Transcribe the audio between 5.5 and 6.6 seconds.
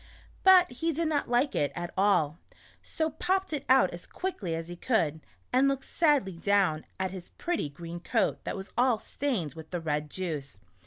and looked sadly